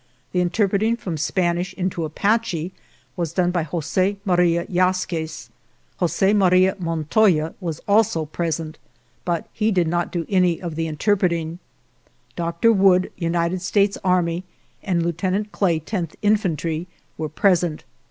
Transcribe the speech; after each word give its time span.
The 0.31 0.41
interpreting 0.41 0.97
from 0.97 1.15
Spanish 1.15 1.75
into 1.75 2.05
Apache 2.05 2.73
was 3.15 3.33
done 3.33 3.51
by 3.51 3.61
Jose 3.61 4.17
Maria 4.25 4.65
Yaskes. 4.65 5.49
Jose 5.97 6.33
Maria 6.33 6.75
Montoya 6.79 7.53
was 7.61 7.81
also 7.87 8.25
present, 8.25 8.79
but 9.25 9.47
he 9.53 9.69
did 9.71 9.87
not 9.87 10.11
do 10.11 10.25
any 10.27 10.59
of 10.59 10.73
the 10.73 10.87
interpreting. 10.87 11.59
"Dr. 12.35 12.73
Wood, 12.73 13.11
United 13.15 13.61
States 13.61 13.95
Army, 14.03 14.43
and 14.81 15.03
Lieutenant 15.03 15.51
Clay, 15.51 15.77
Tenth 15.77 16.15
Infantry, 16.23 16.87
were 17.15 17.29
present. 17.29 17.83